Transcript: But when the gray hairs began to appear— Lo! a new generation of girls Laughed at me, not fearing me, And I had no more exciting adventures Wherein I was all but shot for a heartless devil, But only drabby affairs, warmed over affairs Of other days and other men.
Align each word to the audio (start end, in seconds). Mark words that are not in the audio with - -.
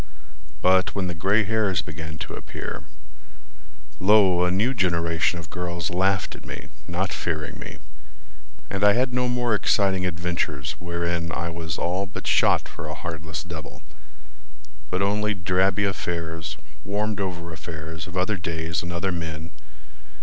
But 0.63 0.95
when 0.95 1.05
the 1.05 1.13
gray 1.13 1.43
hairs 1.43 1.83
began 1.83 2.17
to 2.25 2.33
appear— 2.33 2.85
Lo! 3.99 4.43
a 4.43 4.49
new 4.49 4.73
generation 4.73 5.37
of 5.37 5.51
girls 5.51 5.91
Laughed 5.91 6.33
at 6.35 6.43
me, 6.43 6.69
not 6.87 7.13
fearing 7.13 7.59
me, 7.59 7.77
And 8.67 8.83
I 8.83 8.93
had 8.93 9.13
no 9.13 9.27
more 9.29 9.53
exciting 9.53 10.03
adventures 10.07 10.71
Wherein 10.79 11.31
I 11.31 11.49
was 11.49 11.77
all 11.77 12.07
but 12.07 12.25
shot 12.25 12.67
for 12.67 12.87
a 12.87 12.95
heartless 12.95 13.43
devil, 13.43 13.83
But 14.89 15.03
only 15.03 15.35
drabby 15.35 15.83
affairs, 15.85 16.57
warmed 16.83 17.19
over 17.19 17.53
affairs 17.53 18.07
Of 18.07 18.17
other 18.17 18.37
days 18.37 18.81
and 18.81 18.91
other 18.91 19.11
men. 19.11 19.51